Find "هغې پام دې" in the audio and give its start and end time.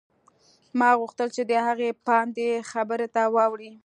1.67-2.49